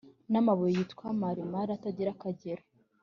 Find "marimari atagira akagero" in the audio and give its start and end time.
1.21-2.63